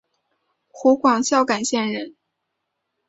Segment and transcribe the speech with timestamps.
[0.69, 2.15] 湖广孝感县人。